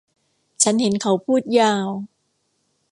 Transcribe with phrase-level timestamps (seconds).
[0.63, 1.87] ฉันเห็นเขาพูดยาว